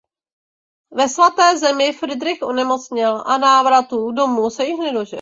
[0.91, 5.05] Ve Svaté zemi Fridrich onemocněl a návratu domů se již nedožil.